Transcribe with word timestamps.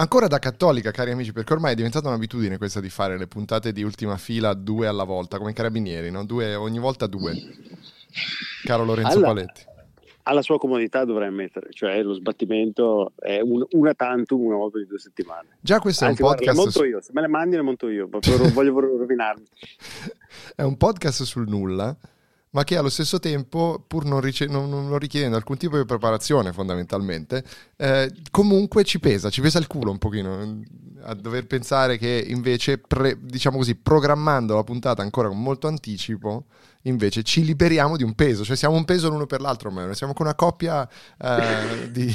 Ancora 0.00 0.28
da 0.28 0.38
cattolica, 0.38 0.92
cari 0.92 1.10
amici, 1.10 1.30
perché 1.30 1.52
ormai 1.52 1.72
è 1.72 1.74
diventata 1.74 2.08
un'abitudine 2.08 2.56
questa 2.56 2.80
di 2.80 2.88
fare 2.88 3.18
le 3.18 3.26
puntate 3.26 3.70
di 3.70 3.82
ultima 3.82 4.16
fila 4.16 4.54
due 4.54 4.86
alla 4.86 5.04
volta, 5.04 5.36
come 5.36 5.50
i 5.50 5.52
carabinieri, 5.52 6.10
no? 6.10 6.24
Due, 6.24 6.54
ogni 6.54 6.78
volta 6.78 7.06
due. 7.06 7.34
Caro 8.64 8.84
Lorenzo 8.84 9.18
alla, 9.18 9.26
Paletti. 9.26 9.62
Alla 10.22 10.40
sua 10.40 10.56
comodità 10.56 11.04
dovrei 11.04 11.28
ammettere, 11.28 11.68
cioè 11.72 12.02
lo 12.02 12.14
sbattimento 12.14 13.12
è 13.18 13.40
un, 13.40 13.62
una 13.72 13.92
tantum 13.92 14.40
una 14.40 14.56
volta 14.56 14.78
di 14.78 14.86
due 14.86 14.98
settimane. 14.98 15.48
Già 15.60 15.80
questo 15.80 16.06
Anzi, 16.06 16.22
è 16.22 16.24
un 16.24 16.30
podcast... 16.30 16.54
Guarda, 16.56 16.78
monto 16.78 16.84
io, 16.88 17.02
se 17.02 17.10
me 17.12 17.20
le 17.20 17.28
mandi 17.28 17.56
le 17.56 17.62
monto 17.62 17.88
io, 17.90 18.08
proprio 18.08 18.38
voglio 18.54 18.80
rovinarmi. 18.80 19.44
è 20.56 20.62
un 20.62 20.78
podcast 20.78 21.24
sul 21.24 21.46
nulla 21.46 21.94
ma 22.52 22.64
che 22.64 22.76
allo 22.76 22.88
stesso 22.88 23.20
tempo, 23.20 23.84
pur 23.86 24.04
non, 24.04 24.20
rice- 24.20 24.46
non, 24.46 24.68
non 24.68 24.98
richiedendo 24.98 25.36
alcun 25.36 25.56
tipo 25.56 25.76
di 25.76 25.84
preparazione 25.84 26.52
fondamentalmente, 26.52 27.44
eh, 27.76 28.12
comunque 28.30 28.82
ci 28.84 28.98
pesa, 28.98 29.30
ci 29.30 29.40
pesa 29.40 29.58
il 29.58 29.68
culo 29.68 29.90
un 29.90 29.98
pochino 29.98 30.60
a 31.02 31.14
dover 31.14 31.46
pensare 31.46 31.96
che 31.96 32.24
invece, 32.26 32.78
pre- 32.78 33.18
diciamo 33.20 33.56
così, 33.56 33.76
programmando 33.76 34.56
la 34.56 34.64
puntata 34.64 35.02
ancora 35.02 35.28
con 35.28 35.40
molto 35.40 35.68
anticipo, 35.68 36.46
invece 36.82 37.22
ci 37.22 37.44
liberiamo 37.44 37.96
di 37.96 38.02
un 38.02 38.14
peso, 38.14 38.44
cioè 38.44 38.56
siamo 38.56 38.74
un 38.74 38.84
peso 38.84 39.08
l'uno 39.08 39.26
per 39.26 39.40
l'altro, 39.40 39.70
siamo 39.94 40.12
con 40.12 40.26
una 40.26 40.34
coppia 40.34 40.88
eh, 41.18 41.90
di 41.90 42.12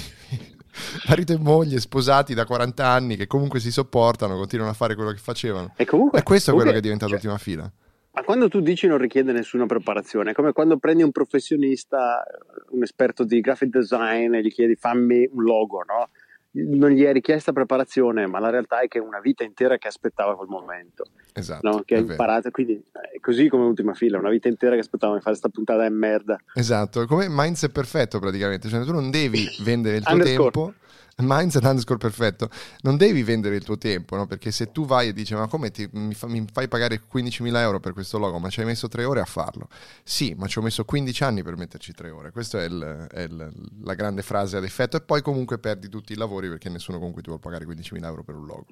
marito 1.07 1.31
e 1.31 1.37
moglie 1.37 1.79
sposati 1.79 2.33
da 2.33 2.45
40 2.45 2.85
anni 2.85 3.15
che 3.15 3.27
comunque 3.27 3.61
si 3.61 3.71
sopportano, 3.71 4.35
continuano 4.35 4.71
a 4.71 4.75
fare 4.75 4.95
quello 4.95 5.11
che 5.11 5.19
facevano. 5.19 5.73
E, 5.77 5.85
comunque, 5.85 6.19
e 6.19 6.23
questo 6.23 6.51
comunque, 6.51 6.51
è 6.51 6.53
quello 6.53 6.71
che 6.71 6.77
è 6.77 6.81
diventato 6.81 7.11
cioè, 7.11 7.21
l'ultima 7.21 7.37
fila. 7.37 7.71
Ma 8.15 8.23
quando 8.23 8.47
tu 8.47 8.61
dici 8.61 8.87
non 8.87 8.97
richiede 8.97 9.33
nessuna 9.33 9.65
preparazione, 9.65 10.31
è 10.31 10.33
come 10.33 10.53
quando 10.53 10.77
prendi 10.77 11.03
un 11.03 11.11
professionista, 11.11 12.23
un 12.69 12.81
esperto 12.81 13.25
di 13.25 13.41
graphic 13.41 13.69
design 13.69 14.33
e 14.33 14.41
gli 14.41 14.51
chiedi 14.53 14.75
fammi 14.75 15.27
un 15.33 15.43
logo, 15.43 15.83
no? 15.85 16.09
Non 16.57 16.89
gli 16.89 17.03
è 17.03 17.11
richiesta 17.11 17.51
preparazione, 17.51 18.27
ma 18.27 18.39
la 18.39 18.49
realtà 18.49 18.79
è 18.79 18.87
che 18.87 18.99
è 18.99 19.01
una 19.01 19.19
vita 19.19 19.43
intera 19.43 19.77
che 19.77 19.87
aspettava 19.87 20.35
quel 20.35 20.47
momento. 20.47 21.05
Esatto. 21.33 21.67
No? 21.67 21.81
Che 21.83 21.95
ha 21.95 21.99
imparato, 21.99 22.49
quindi 22.51 22.81
è 22.91 23.19
così 23.19 23.49
come 23.49 23.63
l'ultima 23.63 23.93
fila, 23.93 24.17
una 24.17 24.29
vita 24.29 24.47
intera 24.47 24.75
che 24.75 24.81
aspettava 24.81 25.15
di 25.15 25.19
fare 25.19 25.37
questa 25.37 25.49
puntata 25.49 25.85
è 25.85 25.89
merda. 25.89 26.39
Esatto, 26.53 27.05
come 27.05 27.27
mindset 27.29 27.71
perfetto 27.71 28.19
praticamente, 28.19 28.69
cioè 28.69 28.83
tu 28.85 28.93
non 28.93 29.11
devi 29.11 29.45
vendere 29.63 29.97
il 29.97 30.03
tuo 30.03 30.17
tempo 30.19 30.73
mindset 31.17 31.63
underscore 31.63 31.97
perfetto, 31.97 32.49
non 32.81 32.97
devi 32.97 33.23
vendere 33.23 33.55
il 33.55 33.63
tuo 33.63 33.77
tempo, 33.77 34.15
no? 34.17 34.25
perché 34.25 34.51
se 34.51 34.71
tu 34.71 34.85
vai 34.85 35.09
e 35.09 35.13
dici 35.13 35.33
ma 35.33 35.47
come 35.47 35.71
ti, 35.71 35.87
mi, 35.93 36.13
fa, 36.13 36.27
mi, 36.27 36.45
fai 36.51 36.67
pagare 36.67 37.01
15.000 37.11 37.55
euro 37.57 37.79
per 37.79 37.93
questo 37.93 38.17
logo, 38.17 38.37
ma 38.39 38.49
ci 38.49 38.59
hai 38.59 38.65
messo 38.65 38.87
tre 38.89 39.05
ore 39.05 39.21
a 39.21 39.25
farlo? 39.25 39.69
Sì, 40.03 40.35
ma 40.37 40.47
ci 40.47 40.57
ho 40.57 40.61
messo 40.61 40.83
15 40.83 41.23
anni 41.23 41.43
per 41.43 41.55
metterci 41.55 41.93
tre 41.93 42.09
ore, 42.09 42.31
questa 42.31 42.61
è, 42.61 42.65
il, 42.65 43.07
è 43.09 43.21
il, 43.21 43.51
la 43.83 43.93
grande 43.93 44.23
frase 44.23 44.57
ad 44.57 44.63
effetto 44.65 44.97
e 44.97 45.01
poi 45.01 45.21
comunque 45.21 45.57
perdi 45.57 45.87
tutti 45.87 46.11
i 46.11 46.17
lavori 46.17 46.44
perché 46.49 46.69
nessuno 46.69 46.97
comunque 46.97 47.21
ti 47.21 47.29
vuole 47.29 47.41
pagare 47.41 47.65
15.000 47.65 48.03
euro 48.03 48.23
per 48.23 48.35
un 48.35 48.45
logo. 48.45 48.67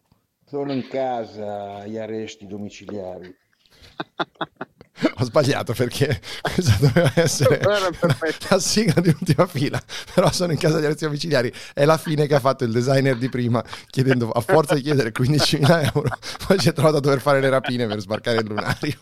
Sono 0.45 0.71
in 0.71 0.87
casa 0.87 1.77
agli 1.77 1.97
arresti 1.97 2.47
domiciliari. 2.47 3.33
Ho 5.17 5.23
sbagliato 5.23 5.73
perché 5.73 6.21
questa 6.41 6.77
doveva 6.79 7.11
essere 7.15 7.59
la 7.59 8.59
sigla 8.59 9.01
di 9.01 9.09
ultima 9.09 9.47
fila, 9.47 9.81
però 10.13 10.31
sono 10.31 10.51
in 10.51 10.57
casa 10.57 10.79
di 10.79 10.85
arresti 10.85 11.05
domiciliari. 11.05 11.51
È 11.73 11.83
la 11.83 11.97
fine 11.97 12.27
che 12.27 12.35
ha 12.35 12.39
fatto 12.39 12.63
il 12.63 12.71
designer 12.71 13.17
di 13.17 13.27
prima, 13.27 13.63
chiedendo 13.87 14.29
a 14.29 14.41
forza 14.41 14.75
di 14.75 14.81
chiedere 14.81 15.11
15.000 15.11 15.91
euro, 15.93 16.17
poi 16.45 16.59
si 16.59 16.69
è 16.69 16.73
trovato 16.73 16.97
a 16.97 17.01
dover 17.01 17.19
fare 17.19 17.41
le 17.41 17.49
rapine 17.49 17.87
per 17.87 17.99
sbarcare 17.99 18.37
il 18.37 18.45
lunario. 18.45 18.99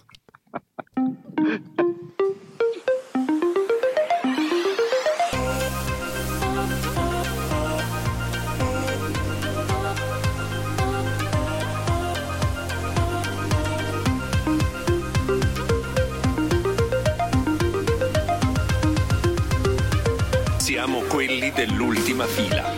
dell'ultima 21.54 22.26
fila. 22.26 22.73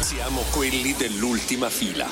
Siamo 0.00 0.42
quelli 0.50 0.94
dell'ultima 0.94 1.68
fila. 1.68 2.08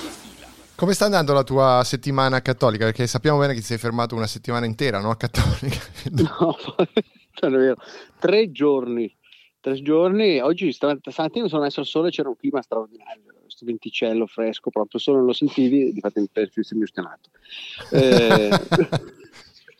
Come 0.74 0.94
sta 0.94 1.06
andando 1.06 1.32
la 1.32 1.42
tua 1.42 1.82
settimana 1.84 2.40
cattolica? 2.40 2.84
Perché 2.84 3.08
sappiamo 3.08 3.38
bene 3.38 3.52
che 3.52 3.58
ti 3.60 3.66
sei 3.66 3.78
fermato 3.78 4.14
una 4.14 4.28
settimana 4.28 4.64
intera, 4.64 5.00
no? 5.00 5.10
A 5.10 5.16
cattolica. 5.16 5.80
No, 6.10 6.56
non 7.42 7.54
è 7.54 7.58
vero. 7.58 7.76
Tre 8.18 8.50
giorni, 8.50 9.14
tre 9.60 9.80
giorni. 9.82 10.40
Oggi 10.40 10.72
stamattina 10.72 11.48
sono 11.48 11.62
messo 11.62 11.80
al 11.80 11.86
sole, 11.86 12.10
c'era 12.10 12.28
un 12.28 12.36
clima 12.36 12.62
straordinario, 12.62 13.34
questo 13.42 13.64
venticello 13.64 14.26
fresco, 14.26 14.70
proprio 14.70 15.00
solo 15.00 15.18
non 15.18 15.26
lo 15.26 15.32
sentivi, 15.32 15.92
di 15.92 16.00
fatto 16.00 16.20
mi 16.20 16.28
emozionato. 16.70 17.30
Eh, 17.92 18.50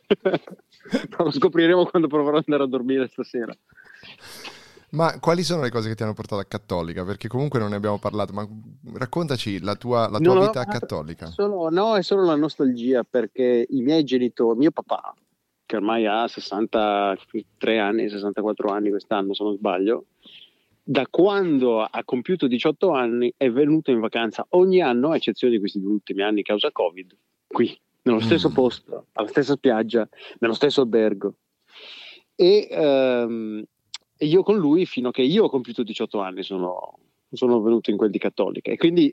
lo 1.19 1.31
scopriremo 1.31 1.87
quando 1.87 2.09
proverò 2.09 2.39
ad 2.39 2.45
andare 2.47 2.65
a 2.65 2.69
dormire 2.69 3.09
stasera. 3.09 3.55
Ma 4.91 5.19
quali 5.21 5.43
sono 5.43 5.61
le 5.61 5.71
cose 5.71 5.89
che 5.89 5.95
ti 5.95 6.03
hanno 6.03 6.15
portato 6.15 6.41
a 6.41 6.47
cattolica? 6.47 7.05
Perché 7.05 7.29
comunque 7.29 7.59
non 7.59 7.71
ne 7.71 7.77
abbiamo 7.77 7.99
parlato, 7.99 8.33
ma 8.33 8.49
raccontaci 8.95 9.61
la 9.61 9.75
tua, 9.75 10.09
la 10.09 10.19
tua 10.19 10.35
no, 10.35 10.47
vita 10.47 10.65
cattolica. 10.65 11.27
Solo, 11.27 11.69
no, 11.69 11.97
è 11.97 12.03
solo 12.03 12.25
la 12.25 12.37
nostalgia 12.37 13.05
perché 13.05 13.67
i 13.69 13.83
miei 13.83 14.03
genitori, 14.05 14.57
mio 14.57 14.71
papà, 14.71 15.15
che 15.69 15.77
ormai 15.77 16.07
ha 16.07 16.27
63 16.27 17.79
anni, 17.79 18.09
64 18.09 18.71
anni 18.71 18.89
quest'anno 18.89 19.35
se 19.35 19.45
non 19.45 19.55
sbaglio, 19.55 20.07
da 20.83 21.07
quando 21.07 21.83
ha 21.83 22.05
compiuto 22.05 22.47
18 22.47 22.91
anni 22.93 23.35
è 23.37 23.51
venuto 23.51 23.91
in 23.91 24.01
vacanza 24.01 24.47
ogni 24.51 24.81
anno, 24.81 25.11
a 25.11 25.17
eccezione 25.17 25.53
di 25.53 25.59
questi 25.59 25.79
due 25.79 25.91
ultimi 25.91 26.23
anni 26.23 26.41
causa 26.41 26.73
Covid, 26.73 27.15
qui, 27.47 27.79
nello 28.05 28.21
stesso 28.21 28.49
mm. 28.49 28.53
posto, 28.55 29.07
alla 29.13 29.29
stessa 29.29 29.57
spiaggia, 29.57 30.09
nello 30.39 30.55
stesso 30.55 30.81
albergo. 30.81 31.35
E, 32.35 32.69
um, 32.71 33.63
e, 34.17 34.25
io 34.25 34.43
con 34.43 34.57
lui, 34.57 34.87
fino 34.87 35.11
a 35.11 35.13
che 35.13 35.21
io 35.21 35.45
ho 35.45 35.51
compiuto 35.51 35.83
18 35.83 36.19
anni, 36.19 36.43
sono, 36.43 36.99
sono 37.31 37.61
venuto 37.61 37.91
in 37.91 37.99
quel 37.99 38.11
di 38.11 38.19
Cattolica. 38.19 38.71
E 38.71 38.79
quindi, 38.79 39.13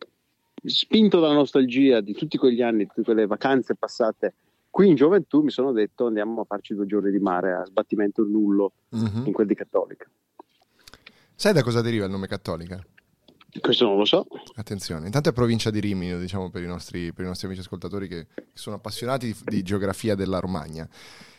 spinto 0.63 1.19
dalla 1.19 1.33
nostalgia 1.33 1.99
di 1.99 2.13
tutti 2.13 2.38
quegli 2.38 2.61
anni, 2.61 2.83
di 2.83 2.88
tutte 2.88 3.03
quelle 3.03 3.27
vacanze 3.27 3.75
passate 3.75 4.35
Qui 4.75 4.90
in 4.90 4.96
gioventù 4.96 5.40
mi 5.40 5.52
sono 5.52 5.72
detto 5.72 6.08
andiamo 6.08 6.41
a 6.41 6.44
farci 6.44 6.75
due 6.75 6.86
giorni 6.86 7.09
di 7.09 7.19
mare 7.19 7.53
a 7.53 7.66
sbattimento 7.66 8.24
nullo 8.24 8.74
mm-hmm. 8.94 9.25
in 9.25 9.31
quel 9.31 9.47
di 9.47 9.56
Cattolica. 9.56 10.06
Sai 11.34 11.53
da 11.53 11.63
cosa 11.63 11.80
deriva 11.80 12.03
il 12.03 12.12
nome 12.12 12.28
Cattolica? 12.28 12.86
Questo 13.62 13.86
non 13.86 13.96
lo 13.96 14.03
so. 14.03 14.28
Attenzione, 14.56 15.06
intanto 15.06 15.30
è 15.30 15.31
provincia 15.31 15.69
di 15.69 15.80
Rimini, 15.80 16.19
diciamo 16.19 16.50
per 16.50 16.62
i 16.62 16.68
nostri, 16.68 17.13
per 17.13 17.24
i 17.24 17.28
nostri 17.30 17.47
amici 17.47 17.62
ascoltatori 17.62 18.09
che, 18.09 18.28
sono 18.52 18.75
appassionati 18.75 19.28
di, 19.28 19.36
di, 19.46 19.62
geografia 19.62 20.13
della 20.13 20.40
Romagna. 20.40 20.86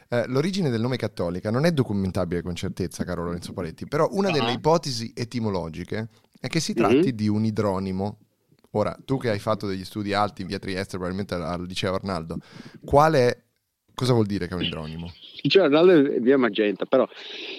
Eh, 0.09 0.27
l'origine 0.29 0.71
del 0.71 0.81
nome 0.81 0.97
Cattolica 0.97 1.51
non 1.51 1.67
è 1.67 1.73
documentabile 1.73 2.41
con 2.41 2.55
certezza, 2.55 3.05
caro 3.05 3.23
Lorenzo 3.23 3.53
Paletti, 3.53 3.87
però 3.87 4.09
una 4.13 4.31
delle 4.31 4.49
ah. 4.49 4.53
ipotesi 4.53 5.13
etimologiche 5.15 6.09
è 6.41 6.47
che 6.47 6.61
si 6.61 6.73
tratti 6.73 6.95
mm-hmm. 6.95 7.09
di 7.11 7.29
un 7.29 7.45
idronimo 7.45 8.19
Ora, 8.77 8.95
tu 9.03 9.17
che 9.17 9.31
hai 9.31 9.39
fatto 9.39 9.67
degli 9.67 9.85
studi 9.85 10.13
alti 10.13 10.43
in 10.43 10.49
via 10.49 10.59
Trieste, 10.59 10.99
probabilmente 10.99 11.35
al 11.35 11.65
liceo 11.67 11.95
Arnaldo, 11.95 12.37
quale 12.85 13.45
cosa 13.95 14.13
vuol 14.13 14.27
dire 14.27 14.47
che 14.47 14.53
è 14.53 14.57
un 14.57 14.65
idronimo? 14.65 15.11
Liceo 15.41 15.65
Arnaldo 15.65 16.13
è 16.13 16.21
via 16.21 16.37
Magenta, 16.37 16.85
però 16.85 17.09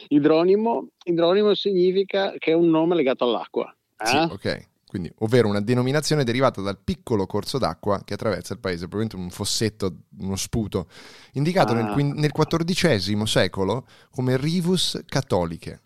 idronimo, 0.10 0.90
idronimo 1.06 1.56
significa 1.56 2.34
che 2.38 2.52
è 2.52 2.54
un 2.54 2.70
nome 2.70 2.94
legato 2.94 3.24
all'acqua. 3.24 3.76
Eh? 3.98 4.06
Sì, 4.06 4.16
ok. 4.16 4.68
Quindi, 4.86 5.12
ovvero 5.18 5.50
una 5.50 5.60
denominazione 5.60 6.24
derivata 6.24 6.62
dal 6.62 6.78
piccolo 6.82 7.26
corso 7.26 7.58
d'acqua 7.58 8.04
che 8.06 8.14
attraversa 8.14 8.54
il 8.54 8.60
paese, 8.60 8.88
probabilmente 8.88 9.16
un 9.16 9.32
fossetto, 9.32 10.04
uno 10.20 10.36
sputo, 10.36 10.88
indicato 11.34 11.74
ah. 11.74 11.96
nel, 11.96 12.06
nel 12.14 12.32
XIV 12.32 13.24
secolo 13.24 13.88
come 14.12 14.38
Rivus 14.38 15.02
Catholiche. 15.08 15.82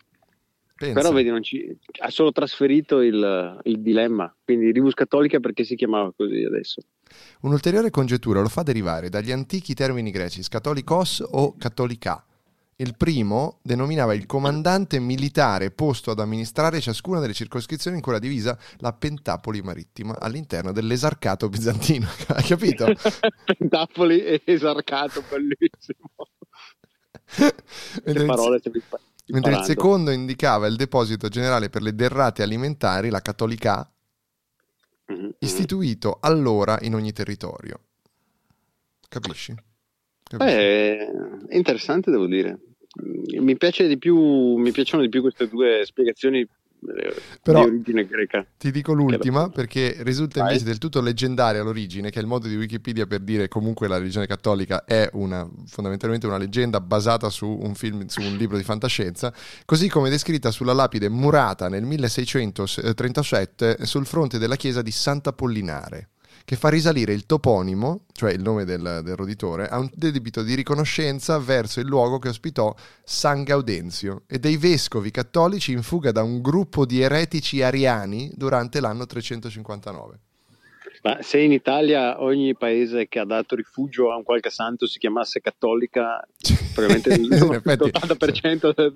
Pensa. 0.82 1.00
Però 1.00 1.12
vedi, 1.12 1.42
ci, 1.44 1.78
ha 2.00 2.10
solo 2.10 2.32
trasferito 2.32 3.02
il, 3.02 3.60
il, 3.62 3.80
dilemma, 3.82 4.34
quindi 4.42 4.72
Rivus 4.72 4.94
Cattolica 4.94 5.38
perché 5.38 5.62
si 5.62 5.76
chiamava 5.76 6.12
così 6.12 6.42
adesso. 6.42 6.80
Un'ulteriore 7.42 7.90
congettura 7.90 8.40
lo 8.40 8.48
fa 8.48 8.64
derivare 8.64 9.08
dagli 9.08 9.30
antichi 9.30 9.74
termini 9.74 10.10
greci 10.10 10.42
scatolicos 10.42 11.22
o 11.24 11.54
cattolica. 11.56 12.26
Il 12.74 12.96
primo 12.96 13.60
denominava 13.62 14.12
il 14.12 14.26
comandante 14.26 14.98
militare 14.98 15.70
posto 15.70 16.10
ad 16.10 16.18
amministrare 16.18 16.80
ciascuna 16.80 17.20
delle 17.20 17.32
circoscrizioni 17.32 17.98
in 17.98 18.02
cui 18.02 18.10
era 18.10 18.20
divisa 18.20 18.58
la 18.78 18.92
Pentapoli 18.92 19.62
marittima 19.62 20.18
all'interno 20.18 20.72
dell'esarcato 20.72 21.48
bizantino. 21.48 22.08
Hai 22.26 22.42
capito? 22.42 22.92
Pentapoli 23.46 24.24
e 24.24 24.42
esarcato, 24.46 25.22
bellissimo. 25.30 26.10
mentre, 28.04 28.26
parole, 28.26 28.60
Mentre 29.26 29.52
il 29.52 29.64
secondo 29.64 30.10
indicava 30.10 30.66
il 30.66 30.76
deposito 30.76 31.28
generale 31.28 31.70
per 31.70 31.82
le 31.82 31.94
derrate 31.94 32.42
alimentari, 32.42 33.08
la 33.08 33.20
Cattolica, 33.20 33.88
Mhm, 35.12 35.14
mhm. 35.14 35.30
istituito 35.38 36.18
allora 36.20 36.78
in 36.82 36.94
ogni 36.94 37.12
territorio. 37.12 37.80
Capisci? 39.08 39.54
Capisci? 40.22 40.54
Eh, 40.54 41.10
è 41.48 41.56
interessante, 41.56 42.10
devo 42.10 42.26
dire. 42.26 42.58
Mi, 43.40 43.56
piace 43.56 43.86
di 43.88 43.98
più, 43.98 44.56
mi 44.56 44.70
piacciono 44.70 45.02
di 45.02 45.08
più 45.08 45.22
queste 45.22 45.48
due 45.48 45.82
spiegazioni 45.84 46.46
Però- 47.42 47.62
di 47.62 47.66
origine 47.66 48.06
greca. 48.06 48.44
Ti 48.58 48.70
dico 48.70 48.92
l'ultima 48.92 49.48
perché 49.48 49.96
risulta 50.00 50.40
Vai. 50.40 50.50
invece 50.50 50.66
del 50.66 50.78
tutto 50.78 51.00
leggendaria 51.00 51.62
l'origine, 51.62 52.10
che 52.10 52.18
è 52.18 52.22
il 52.22 52.28
modo 52.28 52.48
di 52.48 52.56
Wikipedia 52.56 53.06
per 53.06 53.20
dire 53.20 53.48
comunque 53.48 53.88
la 53.88 53.98
religione 53.98 54.26
cattolica 54.26 54.84
è 54.84 55.08
una, 55.12 55.48
fondamentalmente 55.66 56.26
una 56.26 56.38
leggenda 56.38 56.80
basata 56.80 57.30
su 57.30 57.46
un 57.46 57.74
film, 57.74 58.06
su 58.06 58.20
un 58.20 58.36
libro 58.36 58.56
di 58.56 58.64
fantascienza, 58.64 59.32
così 59.64 59.88
come 59.88 60.10
descritta 60.10 60.50
sulla 60.50 60.72
lapide 60.72 61.08
murata 61.08 61.68
nel 61.68 61.84
1637 61.84 63.84
sul 63.84 64.06
fronte 64.06 64.38
della 64.38 64.56
chiesa 64.56 64.82
di 64.82 64.90
Sant'Apollinare, 64.90 66.08
che 66.44 66.56
fa 66.56 66.68
risalire 66.68 67.12
il 67.12 67.26
toponimo, 67.26 68.06
cioè 68.12 68.32
il 68.32 68.42
nome 68.42 68.64
del, 68.64 69.00
del 69.02 69.16
roditore, 69.16 69.68
a 69.68 69.78
un 69.78 69.90
debito 69.92 70.42
di 70.42 70.54
riconoscenza 70.54 71.38
verso 71.38 71.80
il 71.80 71.86
luogo 71.86 72.18
che 72.18 72.28
ospitò 72.28 72.74
San 73.04 73.42
Gaudenzio 73.42 74.22
e 74.26 74.38
dei 74.38 74.56
vescovi 74.56 75.10
cattolici 75.10 75.72
in 75.72 75.82
fuga 75.82 76.12
da 76.12 76.22
un 76.22 76.40
gruppo 76.40 76.84
di 76.84 77.00
eretici 77.00 77.62
ariani 77.62 78.32
durante 78.34 78.80
l'anno 78.80 79.06
359. 79.06 80.18
Ma 81.02 81.18
se 81.20 81.40
in 81.40 81.50
Italia 81.50 82.22
ogni 82.22 82.54
paese 82.54 83.08
che 83.08 83.18
ha 83.18 83.24
dato 83.24 83.56
rifugio 83.56 84.12
a 84.12 84.16
un 84.16 84.22
qualche 84.22 84.50
santo 84.50 84.86
si 84.86 85.00
chiamasse 85.00 85.40
cattolica, 85.40 86.24
probabilmente 86.74 87.14
il 87.20 87.28
80% 87.28 88.92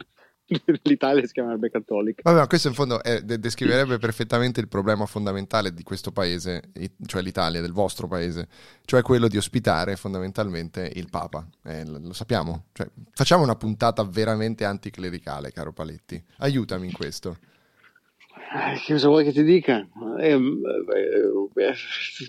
l'Italia 0.82 1.26
si 1.26 1.32
chiamerebbe 1.32 1.70
cattolica. 1.70 2.22
Vabbè, 2.24 2.38
ma 2.38 2.46
questo 2.46 2.68
in 2.68 2.74
fondo 2.74 3.02
è, 3.02 3.20
de- 3.20 3.38
descriverebbe 3.38 3.98
perfettamente 3.98 4.60
il 4.60 4.68
problema 4.68 5.04
fondamentale 5.06 5.72
di 5.72 5.82
questo 5.82 6.12
paese, 6.12 6.70
cioè 7.06 7.22
l'Italia, 7.22 7.60
del 7.60 7.72
vostro 7.72 8.06
paese, 8.06 8.48
cioè 8.84 9.02
quello 9.02 9.28
di 9.28 9.36
ospitare 9.36 9.96
fondamentalmente 9.96 10.90
il 10.94 11.08
Papa. 11.10 11.46
Eh, 11.64 11.84
lo 11.84 12.12
sappiamo? 12.12 12.66
Cioè, 12.72 12.88
facciamo 13.10 13.42
una 13.42 13.56
puntata 13.56 14.04
veramente 14.04 14.64
anticlericale, 14.64 15.50
caro 15.50 15.72
Paletti. 15.72 16.22
Aiutami 16.38 16.86
in 16.86 16.92
questo. 16.92 17.36
Eh, 18.36 18.78
che 18.84 18.92
cosa 18.92 19.08
vuoi 19.08 19.24
che 19.24 19.32
ti 19.32 19.42
dica? 19.42 19.84
Eh, 20.20 20.28
eh, 20.28 20.34
eh, 20.34 21.74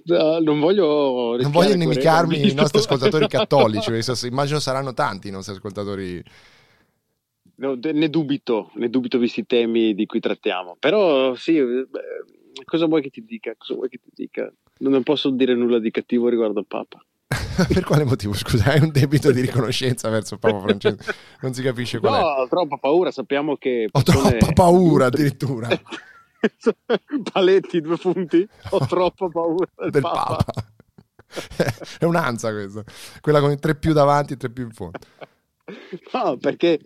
eh, 0.06 0.40
non 0.42 0.60
voglio... 0.60 1.38
Non 1.40 1.52
voglio 1.52 1.74
inimicarmi 1.74 2.50
i 2.50 2.54
nostri 2.56 2.80
ascoltatori 2.82 3.28
cattolici, 3.28 3.92
immagino 4.26 4.60
saranno 4.60 4.94
tanti 4.94 5.28
i 5.28 5.32
nostri 5.32 5.54
ascoltatori 5.54 6.24
cattolici 6.24 6.56
ne 7.58 8.10
dubito, 8.10 8.72
ne 8.76 8.90
dubito 8.90 9.18
visti 9.18 9.42
i 9.42 9.46
temi 9.46 9.94
di 9.94 10.06
cui 10.06 10.20
trattiamo. 10.20 10.78
Però 10.80 11.36
sì, 11.36 11.58
eh, 11.58 11.88
beh, 11.90 12.64
cosa 12.66 12.86
vuoi 12.86 13.02
che 13.02 13.10
ti 13.10 13.24
dica? 13.24 13.54
Cosa 13.58 13.76
vuoi 13.76 13.90
che 13.90 14.00
ti 14.02 14.10
dica? 14.14 14.52
Non 14.80 15.04
posso 15.04 15.30
dire 15.30 15.56
nulla 15.56 15.80
di 15.80 15.92
cattivo 15.92 16.30
riguardo 16.30 16.60
al 16.60 16.68
Papa. 16.68 17.04
per 17.74 17.84
quale 17.84 18.06
motivo? 18.06 18.34
Scusa, 18.34 18.72
hai 18.72 18.82
un 18.82 18.92
debito 18.92 19.32
di 19.32 19.42
riconoscenza 19.42 20.10
verso 20.10 20.36
il 20.36 20.40
Papa 20.40 20.60
Francesco? 20.60 21.12
Non 21.42 21.54
si 21.54 21.62
capisce 21.62 22.00
qual 22.00 22.14
è. 22.14 22.20
No, 22.20 22.28
ho 22.28 22.48
troppa 22.48 22.78
paura, 22.78 23.12
sappiamo 23.12 23.58
che... 23.58 23.88
Ho 23.92 24.04
troppa 24.04 24.52
paura 24.54 25.08
addirittura 25.08 25.68
Paletti, 27.32 27.82
due 27.82 27.98
punti. 27.98 28.48
Ho 28.70 28.86
troppa 28.86 29.28
paura 29.30 29.68
del, 29.76 29.92
del 29.92 30.02
Papa. 30.02 30.36
Papa. 30.36 30.66
È 32.00 32.06
un'ansia 32.06 32.52
questa, 32.52 32.84
quella 33.22 33.40
con 33.40 33.52
i 33.52 33.60
tre 33.60 33.76
più 33.76 33.94
davanti 33.94 34.34
e 34.34 34.38
tre 34.38 34.50
più 34.50 34.64
in 34.64 34.72
fondo. 34.72 35.00
No, 36.14 36.38
perché 36.38 36.80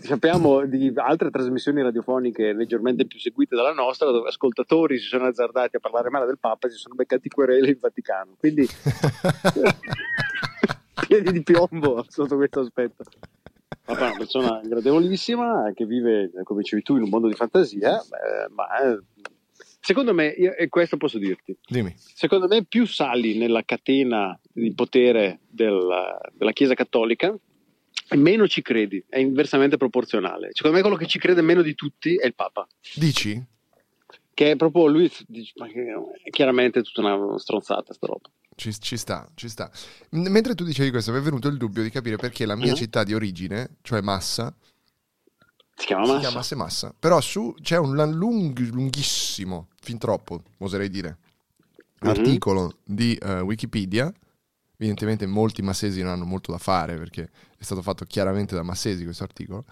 sappiamo 0.00 0.64
di 0.66 0.92
altre 0.96 1.30
trasmissioni 1.30 1.82
radiofoniche 1.82 2.52
leggermente 2.52 3.06
più 3.06 3.18
seguite 3.18 3.54
dalla 3.54 3.72
nostra, 3.72 4.10
dove 4.10 4.28
ascoltatori 4.28 4.98
si 4.98 5.06
sono 5.06 5.26
azzardati 5.26 5.76
a 5.76 5.80
parlare 5.80 6.10
male 6.10 6.26
del 6.26 6.38
Papa 6.38 6.66
e 6.66 6.70
si 6.70 6.78
sono 6.78 6.94
beccati 6.94 7.28
querele 7.28 7.70
in 7.70 7.78
Vaticano. 7.80 8.34
Quindi 8.38 8.66
piedi 11.06 11.32
di 11.32 11.42
piombo 11.42 12.04
sotto 12.08 12.36
questo 12.36 12.60
aspetto. 12.60 13.04
Papa 13.84 14.06
è 14.06 14.08
una 14.08 14.16
persona 14.16 14.60
gradevolissima 14.64 15.70
che 15.72 15.86
vive, 15.86 16.30
come 16.42 16.62
dicevi 16.62 16.82
tu, 16.82 16.96
in 16.96 17.02
un 17.02 17.08
mondo 17.08 17.28
di 17.28 17.34
fantasia, 17.34 18.00
eh, 18.00 18.52
ma 18.52 18.76
eh, 18.80 18.98
secondo 19.80 20.12
me, 20.12 20.26
io- 20.26 20.56
e 20.56 20.68
questo 20.68 20.96
posso 20.96 21.18
dirti, 21.18 21.56
Dimmi. 21.68 21.94
secondo 21.96 22.48
me 22.48 22.64
più 22.64 22.84
sali 22.86 23.38
nella 23.38 23.62
catena 23.64 24.36
di 24.52 24.74
potere 24.74 25.38
della, 25.48 26.18
della 26.32 26.52
Chiesa 26.52 26.74
Cattolica 26.74 27.32
meno 28.14 28.46
ci 28.46 28.62
credi, 28.62 29.04
è 29.08 29.18
inversamente 29.18 29.76
proporzionale. 29.76 30.50
Secondo 30.52 30.76
me 30.76 30.82
quello 30.82 30.96
che 30.96 31.06
ci 31.06 31.18
crede 31.18 31.42
meno 31.42 31.62
di 31.62 31.74
tutti 31.74 32.14
è 32.16 32.26
il 32.26 32.34
Papa, 32.34 32.66
Dici? 32.94 33.44
che 34.32 34.50
è 34.52 34.56
proprio 34.56 34.86
lui, 34.86 35.06
è 35.10 36.30
chiaramente 36.30 36.82
tutta 36.82 37.00
una 37.00 37.38
stronzata 37.38 37.92
sta 37.92 38.06
roba. 38.06 38.30
Ci, 38.54 38.72
ci 38.80 38.96
sta, 38.96 39.28
ci 39.34 39.48
sta. 39.48 39.70
Mentre 40.10 40.54
tu 40.54 40.64
dicevi 40.64 40.90
questo, 40.90 41.10
mi 41.12 41.18
è 41.18 41.20
venuto 41.22 41.48
il 41.48 41.56
dubbio 41.56 41.82
di 41.82 41.90
capire 41.90 42.16
perché 42.16 42.46
la 42.46 42.54
mia 42.56 42.70
Mhm. 42.72 42.76
città 42.76 43.02
di 43.04 43.12
origine, 43.14 43.76
cioè 43.82 44.00
Massa, 44.00 44.54
Si 45.78 45.84
chiama 45.86 46.04
si 46.04 46.10
Massa. 46.12 46.20
chiamasse 46.26 46.54
Massa. 46.54 46.94
Però 46.98 47.20
su 47.20 47.54
c'è 47.60 47.76
un 47.76 47.94
lung- 48.14 48.58
lunghissimo, 48.72 49.68
fin 49.80 49.98
troppo, 49.98 50.42
oserei 50.58 50.88
dire, 50.88 51.18
Mhm. 52.00 52.08
articolo 52.10 52.78
di 52.84 53.14
eh, 53.16 53.40
Wikipedia. 53.40 54.10
Evidentemente 54.76 55.26
molti 55.26 55.62
massesi 55.62 56.02
non 56.02 56.12
hanno 56.12 56.24
molto 56.24 56.52
da 56.52 56.58
fare 56.58 56.96
perché 56.96 57.30
è 57.56 57.62
stato 57.64 57.82
fatto 57.82 58.04
chiaramente 58.04 58.54
da 58.54 58.62
massesi 58.62 59.04
questo 59.04 59.24
articolo. 59.24 59.64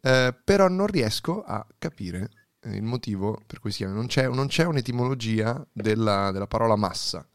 Eh, 0.00 0.36
però 0.44 0.68
non 0.68 0.86
riesco 0.86 1.42
a 1.42 1.64
capire 1.78 2.30
eh, 2.60 2.76
il 2.76 2.82
motivo 2.82 3.40
per 3.46 3.60
cui 3.60 3.70
si 3.70 3.78
chiama. 3.78 3.94
Non 3.94 4.06
c'è, 4.06 4.28
non 4.28 4.46
c'è 4.48 4.64
un'etimologia 4.64 5.64
della, 5.72 6.30
della 6.32 6.46
parola 6.46 6.76
massa. 6.76 7.26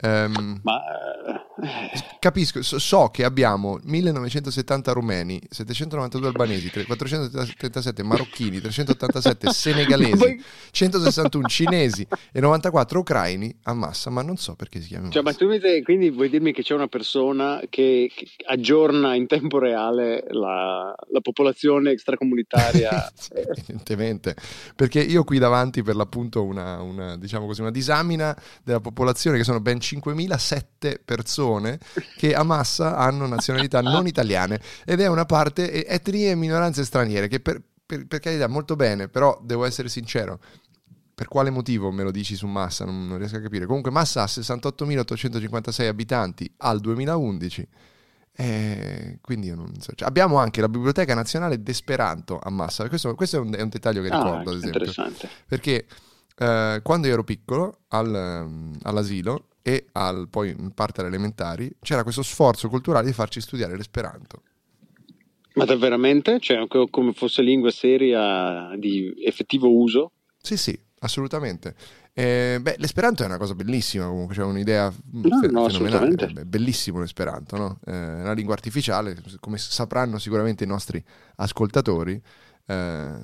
Ehm, 0.00 0.60
Ma 0.62 0.80
eh, 0.80 1.47
Capisco, 2.20 2.62
so, 2.62 2.78
so 2.78 3.08
che 3.08 3.24
abbiamo 3.24 3.80
1970 3.82 4.92
rumeni, 4.92 5.40
792 5.48 6.28
albanesi, 6.28 6.70
tre- 6.70 6.84
437 6.84 8.02
marocchini, 8.04 8.60
387 8.60 9.50
senegalesi, 9.50 10.16
Poi- 10.16 10.42
161 10.70 11.48
cinesi 11.48 12.06
e 12.32 12.40
94 12.40 13.00
ucraini 13.00 13.52
a 13.64 13.74
massa, 13.74 14.10
ma 14.10 14.22
non 14.22 14.36
so 14.36 14.54
perché 14.54 14.80
si 14.80 14.88
chiamano. 14.88 15.10
Cioè, 15.10 15.22
ma 15.22 15.32
tu 15.32 15.48
mi 15.48 15.58
dai- 15.58 15.82
quindi 15.82 16.10
vuoi 16.10 16.28
dirmi 16.28 16.52
che 16.52 16.62
c'è 16.62 16.74
una 16.74 16.86
persona 16.86 17.60
che, 17.68 18.10
che 18.14 18.28
aggiorna 18.46 19.14
in 19.14 19.26
tempo 19.26 19.58
reale 19.58 20.24
la, 20.28 20.94
la 21.10 21.20
popolazione 21.20 21.90
extracomunitaria? 21.90 23.12
Evidentemente, 23.34 24.36
perché 24.76 25.00
io 25.00 25.24
qui 25.24 25.38
davanti 25.38 25.82
per 25.82 25.96
l'appunto 25.96 26.44
una, 26.44 26.80
una, 26.82 27.16
diciamo 27.16 27.46
così, 27.46 27.62
una 27.62 27.72
disamina 27.72 28.36
della 28.62 28.80
popolazione 28.80 29.38
che 29.38 29.44
sono 29.44 29.60
ben 29.60 29.78
5.007 29.78 31.00
persone 31.04 31.46
che 32.16 32.34
a 32.34 32.42
massa 32.42 32.96
hanno 32.96 33.26
nazionalità 33.26 33.80
non 33.80 34.06
italiane 34.06 34.60
ed 34.84 35.00
è 35.00 35.06
una 35.06 35.24
parte 35.24 35.86
etnie 35.86 36.30
e 36.30 36.34
minoranze 36.34 36.84
straniere 36.84 37.28
che 37.28 37.40
per, 37.40 37.60
per, 37.84 38.06
per 38.06 38.20
carità 38.20 38.46
molto 38.48 38.76
bene, 38.76 39.08
però 39.08 39.38
devo 39.42 39.64
essere 39.64 39.88
sincero. 39.88 40.38
Per 41.18 41.26
quale 41.26 41.50
motivo 41.50 41.90
me 41.90 42.04
lo 42.04 42.12
dici 42.12 42.36
su 42.36 42.46
Massa? 42.46 42.84
Non, 42.84 43.08
non 43.08 43.18
riesco 43.18 43.36
a 43.36 43.40
capire. 43.40 43.66
Comunque 43.66 43.90
Massa 43.90 44.22
ha 44.22 44.26
68.856 44.26 45.86
abitanti 45.88 46.48
al 46.58 46.78
2011. 46.78 47.66
eh, 48.36 49.18
quindi 49.20 49.48
so. 49.80 49.92
Cioè, 49.96 50.06
abbiamo 50.06 50.36
anche 50.38 50.60
la 50.60 50.68
Biblioteca 50.68 51.14
Nazionale 51.14 51.60
d'Esperanto 51.60 52.38
a 52.40 52.50
Massa. 52.50 52.88
Questo, 52.88 53.14
questo 53.16 53.38
è, 53.38 53.40
un, 53.40 53.52
è 53.52 53.60
un 53.62 53.68
dettaglio 53.68 54.00
che 54.02 54.10
Ah, 54.10 54.16
ricordo, 54.22 54.50
ad 54.50 54.56
esempio. 54.58 54.92
Perché 55.48 55.86
eh, 56.36 56.80
quando 56.84 57.06
io 57.08 57.14
ero 57.14 57.24
piccolo, 57.24 57.80
al, 57.88 58.14
ehm, 58.14 58.76
all'asilo 58.82 59.47
e 59.68 59.84
al- 59.92 60.28
poi 60.30 60.48
in 60.58 60.72
parte 60.72 61.00
alle 61.00 61.10
elementari, 61.10 61.70
c'era 61.82 62.02
questo 62.02 62.22
sforzo 62.22 62.70
culturale 62.70 63.04
di 63.06 63.12
farci 63.12 63.38
studiare 63.42 63.76
l'esperanto. 63.76 64.42
Ma 65.54 65.66
veramente? 65.76 66.40
Cioè, 66.40 66.66
co- 66.68 66.88
come 66.88 67.12
fosse 67.12 67.42
lingua 67.42 67.70
seria 67.70 68.70
di 68.78 69.12
effettivo 69.22 69.70
uso? 69.70 70.12
Sì, 70.40 70.56
sì, 70.56 70.78
assolutamente. 71.00 71.74
Eh, 72.14 72.58
beh, 72.62 72.76
l'esperanto 72.78 73.24
è 73.24 73.26
una 73.26 73.36
cosa 73.36 73.54
bellissima, 73.54 74.06
comunque, 74.06 74.34
c'è 74.34 74.42
un'idea 74.42 74.90
mm, 74.90 75.22
No, 75.24 75.38
fe- 75.40 75.48
no, 75.48 75.64
fenomenale. 75.64 76.14
È 76.14 76.44
bellissimo 76.44 77.00
l'esperanto, 77.00 77.56
no? 77.58 77.78
Eh, 77.84 77.92
è 77.92 78.20
una 78.22 78.32
lingua 78.32 78.54
artificiale, 78.54 79.16
come 79.38 79.58
sapranno 79.58 80.18
sicuramente 80.18 80.64
i 80.64 80.66
nostri 80.66 81.04
ascoltatori, 81.36 82.18
eh, 82.66 83.18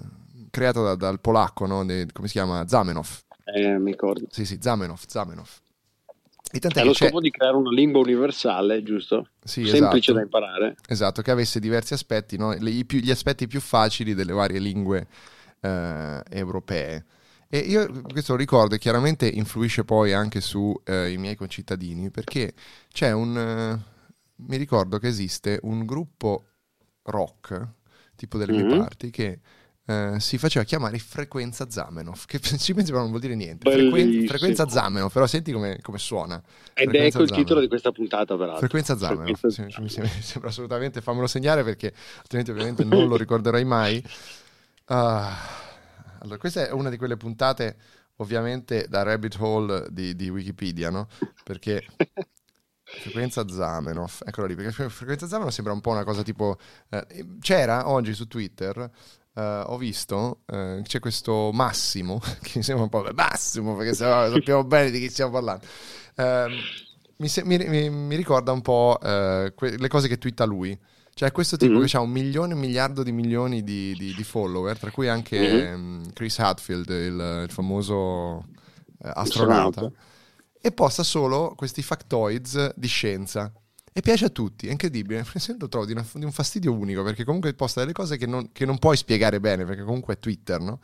creata 0.51 0.83
da- 0.83 0.95
dal 0.95 1.21
polacco, 1.21 1.67
no? 1.67 1.85
De- 1.87 2.09
come 2.13 2.27
si 2.27 2.35
chiama? 2.35 2.67
Zamenhof. 2.69 3.23
Eh, 3.45 3.79
mi 3.79 3.93
ricordo. 3.93 4.27
Sì, 4.31 4.45
sì, 4.45 4.59
Zamenhof, 4.61 5.05
Zamenhof. 5.07 5.63
E 6.53 6.59
tant'è 6.61 6.81
È 6.81 6.85
lo 6.85 6.93
c'è- 6.93 7.07
scopo 7.07 7.21
di 7.21 7.31
creare 7.31 7.57
una 7.57 7.71
lingua 7.71 8.01
universale, 8.01 8.83
giusto? 8.83 9.29
Sì, 9.43 9.67
Semplice 9.67 10.13
esatto. 10.13 10.13
da 10.13 10.23
imparare. 10.23 10.77
Esatto, 10.89 11.23
che 11.23 11.31
avesse 11.31 11.61
diversi 11.61 11.95
aspetti, 11.95 12.37
no? 12.37 12.53
Le- 12.55 12.85
più- 12.85 13.01
gli 13.01 13.11
aspetti 13.11 13.47
più 13.47 13.61
facili 13.61 14.15
delle 14.15 14.33
varie 14.33 14.59
lingue 14.59 15.07
eh, 15.61 16.23
europee. 16.31 17.05
E 17.49 17.59
io 17.59 18.03
questo 18.03 18.33
lo 18.33 18.39
ricordo 18.39 18.75
e 18.75 18.79
chiaramente 18.79 19.27
influisce 19.29 19.85
poi 19.85 20.13
anche 20.13 20.41
sui 20.41 20.75
miei 21.17 21.37
concittadini, 21.37 22.11
perché 22.11 22.53
c'è 22.93 23.13
un... 23.13 23.37
eh, 23.37 23.93
mi 24.37 24.57
ricordo 24.57 24.99
che 24.99 25.07
esiste 25.09 25.59
un 25.63 25.85
gruppo 25.87 26.45
rock 27.05 27.67
tipo 28.17 28.39
delle 28.39 28.53
mie 28.53 28.65
Mhm. 28.65 28.69
parti, 28.79 29.11
che 29.11 29.41
eh, 29.87 30.17
si 30.19 30.39
faceva 30.39 30.65
chiamare 30.65 30.99
frequenza 30.99 31.69
Zamenhof, 31.69 32.25
che 32.27 32.41
ci 32.59 32.73
pensi 32.75 32.91
non 32.93 33.09
vuol 33.09 33.21
dire 33.21 33.35
niente. 33.35 33.71
Frequen- 33.71 34.27
frequenza 34.27 34.69
Zamenhof, 34.69 35.13
però 35.13 35.27
senti 35.27 35.53
come, 35.53 35.79
come 35.83 35.99
suona. 35.99 36.37
Ed 36.73 36.89
Frequenza 36.89 37.07
ecco 37.07 37.23
il 37.23 37.29
Zamenhof. 37.29 37.37
titolo 37.37 37.61
di 37.61 37.69
questa 37.69 37.93
puntata, 37.93 38.35
peraltro. 38.37 38.59
Frequenza 38.61 38.97
Zamenhof, 38.97 39.39
Frequenza 39.39 39.81
mi, 39.81 39.89
sembra- 39.89 40.13
mi 40.15 40.23
sembra 40.23 40.51
assolutamente, 40.51 41.01
fammelo 41.01 41.27
segnare 41.27 41.63
perché 41.65 41.93
altrimenti 42.19 42.51
ovviamente 42.51 42.85
non 42.85 43.07
lo 43.09 43.17
ricorderai 43.17 43.65
mai. 43.65 44.03
Ah, 44.87 45.37
allora, 46.21 46.39
questa 46.39 46.67
è 46.67 46.73
una 46.73 46.89
di 46.91 46.97
quelle 46.97 47.17
puntate 47.17 47.77
ovviamente 48.19 48.87
da 48.89 49.03
rabbit 49.03 49.37
hole 49.39 49.87
di, 49.91 50.15
di 50.15 50.29
Wikipedia, 50.31 50.89
no? 50.91 51.09
Perché 51.43 51.85
frequenza 52.83 53.47
Zamenhof, 53.49 54.23
eccola 54.25 54.47
lì, 54.47 54.55
perché 54.55 54.73
fre- 54.73 54.89
frequenza 54.89 55.27
Zamenhof 55.27 55.53
sembra 55.53 55.73
un 55.73 55.81
po' 55.81 55.91
una 55.91 56.05
cosa 56.05 56.23
tipo... 56.23 56.59
eh, 56.91 57.27
c'era 57.41 57.89
oggi 57.89 58.15
su 58.15 58.27
Twitter, 58.29 58.91
eh, 59.35 59.63
ho 59.67 59.77
visto, 59.77 60.41
eh, 60.47 60.81
c'è 60.83 61.01
questo 61.01 61.51
Massimo, 61.53 62.21
che 62.43 62.53
mi 62.57 62.63
sembra 62.63 62.85
un 62.85 62.91
po' 62.91 63.05
Massimo, 63.15 63.75
perché 63.77 63.95
sappiamo 63.95 64.65
bene 64.65 64.91
di 64.91 65.01
chi 65.01 65.09
stiamo 65.11 65.31
parlando. 65.33 65.65
Ehm, 66.17 66.53
mi, 67.19 67.29
se- 67.29 67.45
mi- 67.45 67.59
mi- 67.59 67.91
mi 67.91 68.17
ricorda 68.17 68.53
un 68.53 68.61
po' 68.63 68.99
eh, 69.03 69.53
que- 69.55 69.77
le 69.77 69.89
cose 69.89 70.09
che 70.09 70.19
twitta 70.19 70.45
lui. 70.45 70.79
Cioè, 71.17 71.31
questo 71.31 71.57
tipo 71.57 71.79
Mhm. 71.79 71.85
che 71.87 71.97
ha 71.97 72.01
un 72.01 72.11
milione, 72.11 72.55
un 72.55 72.61
miliardo 72.61 73.05
di 73.05 73.13
milioni 73.13 73.63
di, 73.63 73.95
di- 73.97 74.15
di 74.15 74.25
follower, 74.25 74.77
tra 74.79 74.91
cui 74.91 75.09
anche 75.09 75.39
Mhm. 75.39 75.59
ehm, 75.67 76.13
Chris 76.13 76.39
Hadfield, 76.41 76.89
il, 76.89 77.43
il 77.45 77.51
famoso 77.51 78.45
astronauta, 78.99 79.81
Astronauta. 79.81 79.93
e 80.61 80.73
posta 80.73 81.03
solo 81.05 81.55
questi 81.57 81.83
factoids 81.83 82.73
di 82.75 82.89
scienza. 82.89 83.53
E 83.97 84.01
piace 84.01 84.25
a 84.25 84.29
tutti, 84.29 84.67
è 84.67 84.71
incredibile. 84.73 85.25
Se 85.37 85.55
lo 85.59 85.69
trovo 85.69 85.87
di, 85.87 85.93
una- 85.93 86.07
di 86.15 86.25
un 86.25 86.33
fastidio 86.33 86.73
unico, 86.73 87.03
perché 87.05 87.25
comunque 87.25 87.55
posta 87.55 87.81
delle 87.81 87.93
cose 87.93 88.17
che 88.17 88.27
non, 88.27 88.51
che 88.53 88.67
non 88.67 88.79
puoi 88.79 88.97
spiegare 88.97 89.39
bene, 89.41 89.65
perché 89.65 89.83
comunque 89.85 90.15
è 90.15 90.19
Twitter, 90.19 90.61
no? 90.61 90.81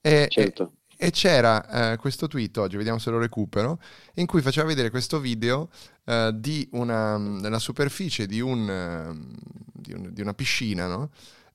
E, 0.00 0.28
Certo. 0.28 0.72
e- 0.96 1.06
e 1.06 1.10
c'era 1.10 1.92
eh, 1.92 1.96
questo 1.96 2.26
tweet 2.28 2.56
oggi, 2.58 2.76
vediamo 2.76 2.98
se 2.98 3.10
lo 3.10 3.18
recupero, 3.18 3.80
in 4.14 4.26
cui 4.26 4.42
faceva 4.42 4.66
vedere 4.66 4.90
questo 4.90 5.18
video 5.18 5.70
eh, 6.04 6.30
di 6.34 6.68
una, 6.72 7.16
nella 7.16 7.58
superficie 7.58 8.26
di, 8.26 8.40
un, 8.40 8.68
ehm, 8.70 9.34
di, 9.72 9.92
un- 9.94 10.12
di 10.12 10.20
una 10.20 10.34
piscina, 10.34 10.86
no? 10.86 11.10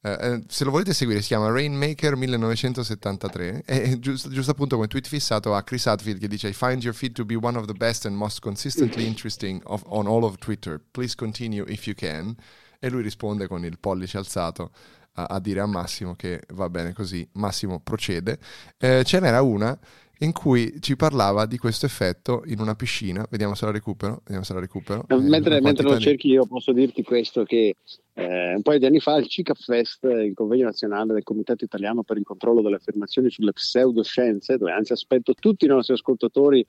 Eh, 0.05 0.17
eh, 0.19 0.43
se 0.47 0.63
lo 0.63 0.69
volete 0.69 0.93
seguire 0.93 1.19
si 1.19 1.29
chiama 1.29 1.49
Rainmaker 1.49 2.15
1973 2.15 3.63
e 3.65 3.97
giusto, 3.97 4.29
giusto 4.29 4.51
appunto 4.51 4.75
come 4.75 4.87
tweet 4.87 5.07
fissato 5.07 5.55
a 5.55 5.63
Chris 5.63 5.87
Hadfield 5.87 6.19
che 6.19 6.27
dice 6.27 6.47
I 6.49 6.53
find 6.53 6.83
your 6.83 6.93
feed 6.93 7.13
to 7.13 7.25
be 7.25 7.33
one 7.33 7.57
of 7.57 7.65
the 7.65 7.73
best 7.73 8.05
and 8.05 8.15
most 8.15 8.39
consistently 8.39 9.07
interesting 9.07 9.63
of, 9.63 9.81
on 9.87 10.05
all 10.05 10.23
of 10.23 10.37
Twitter. 10.37 10.79
Please 10.91 11.15
continue 11.15 11.65
if 11.67 11.87
you 11.87 11.95
can. 11.95 12.35
E 12.79 12.87
lui 12.89 13.01
risponde 13.01 13.47
con 13.47 13.65
il 13.65 13.79
pollice 13.79 14.19
alzato 14.19 14.69
a, 15.13 15.23
a 15.23 15.39
dire 15.39 15.61
a 15.61 15.65
Massimo 15.65 16.13
che 16.13 16.43
va 16.49 16.69
bene 16.69 16.93
così. 16.93 17.27
Massimo 17.31 17.79
procede. 17.79 18.37
Eh, 18.77 19.01
ce 19.03 19.19
n'era 19.19 19.41
una 19.41 19.75
in 20.19 20.31
cui 20.31 20.75
ci 20.79 20.95
parlava 20.95 21.45
di 21.45 21.57
questo 21.57 21.85
effetto 21.85 22.43
in 22.45 22.59
una 22.59 22.75
piscina 22.75 23.25
vediamo 23.29 23.53
se 23.55 23.65
la 23.65 23.71
recupero 23.71 24.21
vediamo 24.23 24.43
se 24.43 24.53
la 24.53 24.59
recupero 24.59 25.05
No, 25.07 25.17
Eh, 25.17 25.19
mentre, 25.19 25.61
mentre 25.61 25.87
lo 25.87 25.99
cerchi 25.99 26.29
io 26.29 26.45
posso 26.45 26.71
dirti 26.71 27.03
questo 27.03 27.43
che 27.43 27.75
eh, 28.13 28.53
un 28.55 28.61
paio 28.61 28.79
di 28.79 28.85
anni 28.85 28.99
fa 28.99 29.17
il 29.17 29.27
CICAP 29.27 29.57
Fest, 29.57 30.03
il 30.03 30.33
convegno 30.33 30.65
nazionale 30.65 31.13
del 31.13 31.23
Comitato 31.23 31.65
Italiano 31.65 32.03
per 32.03 32.17
il 32.17 32.23
controllo 32.23 32.61
delle 32.61 32.77
affermazioni 32.77 33.29
sulle 33.29 33.51
pseudoscienze, 33.51 34.57
dove 34.57 34.71
anzi 34.71 34.93
aspetto 34.93 35.33
tutti 35.33 35.65
i 35.65 35.67
nostri 35.67 35.95
ascoltatori 35.95 36.65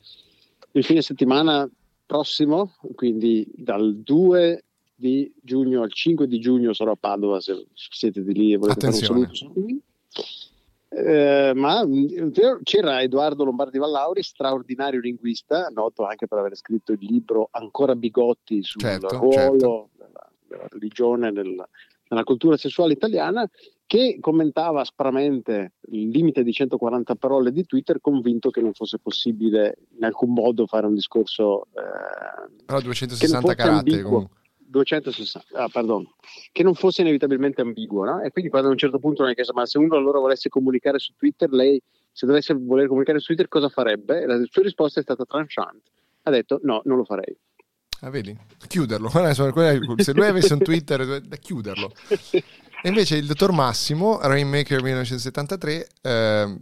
il 0.73 0.85
fine 0.85 1.03
settimana 1.03 1.69
prossimo, 2.05 2.75
quindi 2.95 3.47
dal 3.55 3.97
2 3.97 4.65
di 4.95 5.33
giugno 5.43 5.83
al 5.83 5.93
5 5.93 6.27
di 6.27 6.39
giugno 6.41 6.73
sarò 6.73 6.93
a 6.93 6.97
Padova 6.99 7.41
se 7.41 7.67
siete 7.75 8.23
di 8.25 8.33
lì 8.33 8.53
e 8.53 8.57
volete 8.57 8.87
Attenzione. 8.87 9.27
fare 9.27 9.31
un 9.31 9.37
saluto. 9.37 9.81
Eh, 10.99 11.53
ma 11.55 11.87
c'era 12.63 13.03
Edoardo 13.03 13.45
Lombardi 13.45 13.77
Vallauri, 13.77 14.23
straordinario 14.23 14.99
linguista, 14.99 15.69
noto 15.69 16.07
anche 16.07 16.27
per 16.27 16.39
aver 16.39 16.57
scritto 16.57 16.93
il 16.93 17.01
libro 17.03 17.49
Ancora 17.51 17.95
Bigotti 17.95 18.63
sul 18.63 18.81
Certo, 18.81 19.09
ruolo 19.09 19.31
certo. 19.33 19.89
Della, 19.99 20.31
della 20.49 20.67
religione 20.71 21.31
nel- 21.31 21.69
nella 22.09 22.25
cultura 22.25 22.57
sessuale 22.57 22.95
italiana, 22.95 23.47
che 23.85 24.17
commentava 24.21 24.81
aspramente 24.81 25.75
il 25.91 26.09
limite 26.09 26.43
di 26.43 26.53
140 26.53 27.15
parole 27.17 27.53
di 27.53 27.67
Twitter, 27.67 28.01
convinto 28.01 28.51
che 28.51 28.63
non 28.63 28.73
fosse 28.73 28.99
possibile 28.99 29.77
in 29.97 30.05
alcun 30.05 30.33
modo 30.33 30.67
fare 30.67 30.87
un 30.87 30.95
discorso 30.95 31.67
eh, 31.75 32.65
però 32.65 32.79
che 32.79 32.85
non 32.87 32.95
260 32.95 33.41
fosse 33.41 33.55
caratteri 33.55 34.03
comunque 34.03 34.37
260, 34.69 35.63
ah, 35.63 35.69
pardon, 35.69 36.07
che 36.53 36.63
non 36.63 36.75
fosse 36.75 37.03
inevitabilmente 37.03 37.61
ambiguo, 37.61 38.05
no? 38.05 38.23
E 38.23 38.31
quindi 38.31 38.51
quando 38.51 38.69
a 38.69 38.73
un 38.73 38.79
certo 38.79 38.99
punto 38.99 39.25
mi 39.25 39.31
ha 39.31 39.35
chiesto, 39.35 39.53
ma 39.53 39.67
se 39.67 39.79
uno 39.79 39.97
allora 39.97 40.19
volesse 40.19 40.49
comunicare 40.49 40.99
su 40.99 41.15
Twitter, 41.17 41.51
lei 41.51 41.81
se 42.13 42.27
dovesse 42.27 42.55
voler 42.55 42.87
comunicare 42.87 43.19
su 43.19 43.27
Twitter 43.27 43.49
cosa 43.49 43.69
farebbe? 43.69 44.23
E 44.23 44.27
la 44.27 44.41
sua 44.51 44.63
risposta 44.63 45.01
è 45.01 45.03
stata 45.03 45.25
tranchant. 45.25 45.83
Ha 46.23 46.31
detto 46.31 46.61
no, 46.63 46.81
non 46.85 46.97
lo 46.97 47.05
farei. 47.05 47.37
Ah, 48.01 48.11
vedi? 48.11 48.37
Chiuderlo. 48.67 49.09
Se 49.09 50.13
lui 50.13 50.27
avesse 50.27 50.53
un 50.55 50.61
Twitter, 50.61 51.21
da 51.21 51.37
chiuderlo. 51.37 51.93
E 52.31 52.89
invece 52.89 53.17
il 53.17 53.27
dottor 53.27 53.53
Massimo, 53.53 54.19
Rainmaker 54.21 54.83
1973, 54.83 55.89
ehm, 56.03 56.61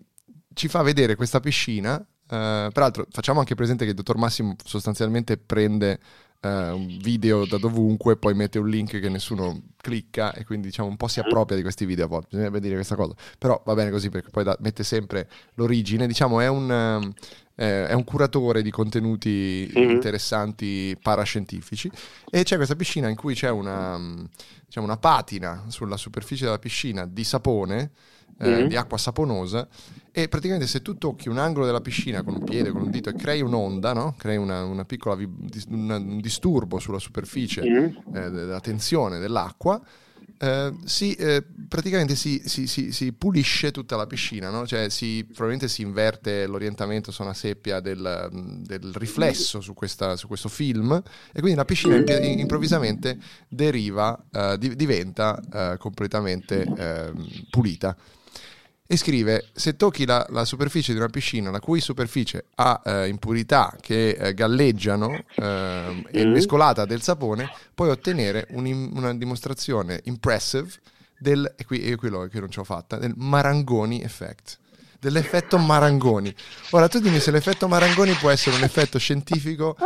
ci 0.54 0.68
fa 0.68 0.82
vedere 0.82 1.16
questa 1.16 1.40
piscina. 1.40 1.98
eh, 1.98 2.70
peraltro, 2.72 3.06
facciamo 3.10 3.40
anche 3.40 3.54
presente 3.54 3.84
che 3.84 3.90
il 3.90 3.96
dottor 3.96 4.16
Massimo 4.16 4.56
sostanzialmente 4.64 5.36
prende 5.36 5.98
eh, 6.44 6.70
un 6.70 6.98
video 7.00 7.46
da 7.46 7.56
dovunque, 7.58 8.16
poi 8.16 8.34
mette 8.34 8.58
un 8.58 8.68
link 8.68 9.00
che 9.00 9.08
nessuno 9.08 9.62
clicca 9.80 10.32
e 10.34 10.44
quindi 10.44 10.68
diciamo 10.68 10.88
un 10.88 10.96
po' 10.96 11.08
si 11.08 11.20
appropria 11.20 11.56
di 11.56 11.62
questi 11.62 11.84
video 11.86 12.04
a 12.04 12.08
volte. 12.08 12.28
Bisognerebbe 12.30 12.60
dire 12.60 12.74
questa 12.74 12.94
cosa. 12.96 13.14
Però 13.38 13.60
va 13.64 13.74
bene 13.74 13.90
così 13.90 14.08
perché 14.10 14.30
poi 14.30 14.44
da- 14.44 14.56
mette 14.60 14.84
sempre 14.84 15.28
l'origine. 15.54 16.06
Diciamo, 16.06 16.40
è 16.40 16.48
un. 16.48 16.70
ehm, 16.70 17.12
eh, 17.56 17.86
è 17.86 17.92
un 17.92 18.02
curatore 18.02 18.62
di 18.62 18.70
contenuti 18.72 19.70
Mhm. 19.72 19.90
interessanti 19.90 20.96
parascientifici 21.00 21.88
e 22.28 22.42
c'è 22.42 22.56
questa 22.56 22.74
piscina 22.74 23.08
in 23.08 23.14
cui 23.14 23.34
c'è 23.34 23.48
una, 23.48 23.96
diciamo, 24.66 24.84
una 24.86 24.96
patina 24.96 25.62
sulla 25.68 25.96
superficie 25.96 26.46
della 26.46 26.58
piscina 26.58 27.06
di 27.06 27.22
sapone, 27.22 27.92
eh, 28.38 28.60
Mhm. 28.62 28.68
di 28.68 28.76
acqua 28.76 28.98
saponosa 28.98 29.68
e 30.16 30.28
praticamente 30.28 30.68
se 30.68 30.80
tu 30.82 30.96
tocchi 30.96 31.28
un 31.28 31.38
angolo 31.38 31.66
della 31.66 31.80
piscina 31.80 32.22
con 32.22 32.34
un 32.34 32.42
piede, 32.42 32.70
con 32.70 32.82
un 32.82 32.90
dito 32.90 33.08
e 33.08 33.14
crei 33.16 33.40
un'onda, 33.40 33.92
no? 33.92 34.14
crei 34.16 34.36
una, 34.36 34.64
una 34.64 34.84
piccola 34.84 35.14
vi- 35.16 35.28
dis- 35.30 35.66
una- 35.68 35.96
un 35.96 36.20
disturbo 36.20 36.78
sulla 36.78 36.98
superficie 37.00 37.62
Mm. 37.64 38.16
eh, 38.16 38.30
della 38.30 38.60
tensione 38.60 39.18
dell'acqua, 39.18 39.80
eh, 40.38 40.72
si, 40.84 41.14
eh, 41.14 41.44
praticamente 41.68 42.14
si, 42.16 42.40
si- 42.44 42.66
si- 42.66 42.92
si 42.92 43.12
pulisce 43.12 43.70
tutta 43.72 43.96
la 43.96 44.06
piscina, 44.06 44.50
no? 44.50 44.66
cioè 44.66 44.88
si, 44.88 45.24
probabilmente 45.24 45.68
si 45.68 45.82
inverte 45.82 46.46
l'orientamento 46.46 47.10
su 47.10 47.22
una 47.22 47.34
seppia 47.34 47.80
del, 47.80 48.28
del 48.62 48.92
riflesso 48.94 49.60
su, 49.60 49.74
questa- 49.74 50.16
su 50.16 50.26
questo 50.28 50.48
film 50.48 50.92
e 51.32 51.40
quindi 51.40 51.54
la 51.56 51.64
piscina 51.64 51.96
imp- 51.96 52.20
improvvisamente 52.22 53.18
deriva, 53.48 54.16
eh, 54.30 54.56
di- 54.58 54.76
diventa 54.76 55.40
eh, 55.52 55.76
completamente 55.78 56.72
ehm, 56.76 57.26
pulita. 57.50 57.96
E 58.86 58.98
scrive: 58.98 59.46
Se 59.54 59.76
tocchi 59.76 60.04
la, 60.04 60.26
la 60.28 60.44
superficie 60.44 60.92
di 60.92 60.98
una 60.98 61.08
piscina, 61.08 61.50
la 61.50 61.58
cui 61.60 61.80
superficie 61.80 62.44
ha 62.56 62.82
eh, 62.84 63.08
impurità 63.08 63.74
che 63.80 64.10
eh, 64.10 64.34
galleggiano 64.34 65.24
ehm, 65.36 66.06
e 66.10 66.24
Mm. 66.26 66.32
mescolata 66.32 66.84
del 66.84 67.00
sapone, 67.00 67.50
puoi 67.74 67.88
ottenere 67.88 68.46
un- 68.50 68.90
una 68.94 69.14
dimostrazione 69.14 70.00
impressive 70.04 70.68
del, 71.18 71.54
e 71.56 71.64
qui, 71.64 71.80
e 71.82 71.96
qui 71.96 72.10
l'ho, 72.10 72.26
che 72.26 72.40
non 72.40 72.50
ce 72.50 72.58
l'ho 72.58 72.64
fatta, 72.64 72.98
del 72.98 73.14
Marangoni 73.16 74.02
effect. 74.02 74.58
Dell'effetto 75.00 75.56
Marangoni. 75.58 76.34
Ora 76.70 76.86
tu 76.88 76.98
dimmi 76.98 77.20
se 77.20 77.30
l'effetto 77.30 77.66
Marangoni 77.68 78.12
può 78.12 78.28
essere 78.30 78.56
un 78.56 78.62
effetto 78.64 78.98
scientifico 78.98 79.76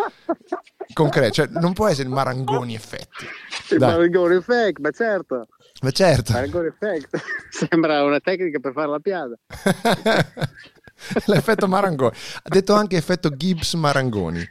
concreto, 0.93 1.33
cioè 1.33 1.49
non 1.53 1.73
può 1.73 1.87
essere 1.87 2.09
il 2.09 2.15
Marangoni 2.15 2.75
effetti. 2.75 3.25
Il 3.71 3.79
Dai. 3.79 3.91
Marangone 3.93 4.37
effect, 4.37 4.79
ma 4.81 4.91
certo, 4.91 5.47
Ma 5.81 5.91
certo. 5.91 6.33
Sembra 7.51 8.03
una 8.03 8.21
tecnica 8.21 8.59
per 8.59 8.73
fare 8.73 8.89
la 8.89 8.99
piada. 8.99 9.39
L'effetto 11.27 11.69
Marangoni. 11.69 12.17
Ha 12.43 12.49
detto 12.49 12.75
anche 12.75 12.97
effetto 12.97 13.31
Gibbs 13.31 13.75
Marangoni. 13.75 14.47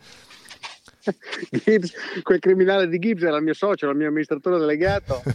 Gibbs, 1.50 1.94
quel 2.24 2.40
criminale 2.40 2.88
di 2.88 3.00
Gibbs 3.00 3.24
era 3.24 3.38
il 3.38 3.44
mio 3.44 3.54
socio, 3.54 3.86
era 3.86 3.94
il 3.94 4.00
mio 4.00 4.08
amministratore 4.08 4.58
delegato. 4.60 5.22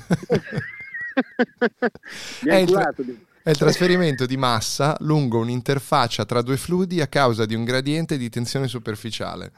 Mi 2.42 2.50
È 2.50 2.54
ha 2.54 2.58
il, 2.58 2.70
tra- 2.70 2.94
è 3.42 3.50
il 3.50 3.56
trasferimento 3.56 4.25
di 4.25 4.37
massa 4.37 4.96
lungo 5.00 5.38
un'interfaccia 5.40 6.25
tra 6.25 6.40
due 6.42 6.56
fluidi 6.56 7.00
a 7.02 7.06
causa 7.06 7.44
di 7.44 7.54
un 7.54 7.64
gradiente 7.64 8.16
di 8.16 8.30
tensione 8.30 8.68
superficiale. 8.68 9.52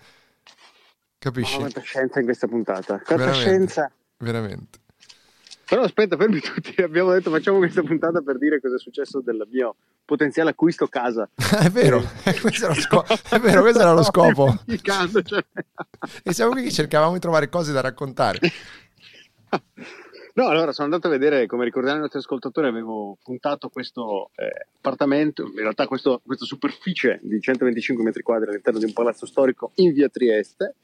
Capisci? 1.18 1.56
Oh, 1.56 1.60
quanta 1.60 1.80
scienza 1.80 2.18
in 2.18 2.24
questa 2.24 2.46
puntata. 2.48 2.98
Quanta 2.98 3.16
Veramente. 3.16 3.40
scienza. 3.40 3.92
Veramente. 4.18 4.78
Però 5.66 5.82
aspetta, 5.82 6.16
fermi 6.16 6.40
tutti. 6.40 6.74
Abbiamo 6.82 7.12
detto 7.12 7.30
facciamo 7.30 7.58
questa 7.58 7.82
puntata 7.82 8.20
per 8.20 8.38
dire 8.38 8.60
cosa 8.60 8.76
è 8.76 8.78
successo 8.78 9.20
del 9.20 9.46
mio 9.50 9.76
potenziale 10.04 10.50
acquisto 10.50 10.86
casa. 10.86 11.28
è 11.62 11.70
vero, 11.70 12.02
questo 12.40 12.66
era 12.66 12.74
lo 12.74 12.80
sco- 12.80 13.04
è 13.04 13.38
vero, 13.38 13.62
questo 13.62 13.80
era 13.80 13.92
lo 13.92 14.02
scopo. 14.02 14.54
E 16.22 16.32
siamo 16.32 16.52
qui 16.52 16.62
che 16.62 16.70
cercavamo 16.70 17.14
di 17.14 17.20
trovare 17.20 17.48
cose 17.48 17.72
da 17.72 17.80
raccontare. 17.80 18.38
No, 20.36 20.48
allora 20.48 20.72
sono 20.72 20.88
andato 20.88 21.06
a 21.06 21.10
vedere, 21.10 21.46
come 21.46 21.64
ricorderanno 21.64 21.98
i 21.98 22.02
nostri 22.02 22.18
ascoltatori, 22.18 22.66
avevo 22.66 23.16
puntato 23.22 23.68
questo 23.68 24.32
eh, 24.34 24.66
appartamento, 24.78 25.44
in 25.44 25.54
realtà 25.54 25.86
questo, 25.86 26.22
questa 26.24 26.44
superficie 26.44 27.20
di 27.22 27.40
125 27.40 28.02
metri 28.02 28.22
quadri 28.22 28.48
all'interno 28.48 28.80
di 28.80 28.84
un 28.84 28.92
palazzo 28.92 29.26
storico 29.26 29.70
in 29.76 29.92
via 29.92 30.08
Trieste. 30.08 30.74